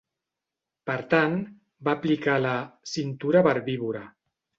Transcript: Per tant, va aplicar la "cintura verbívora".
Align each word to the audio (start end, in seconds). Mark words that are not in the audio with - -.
Per 0.89 0.95
tant, 1.11 1.35
va 1.87 1.95
aplicar 1.97 2.37
la 2.45 2.53
"cintura 2.95 3.45
verbívora". 3.49 4.03